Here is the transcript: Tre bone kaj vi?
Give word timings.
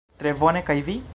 Tre 0.21 0.33
bone 0.45 0.63
kaj 0.71 0.81
vi? 0.89 1.01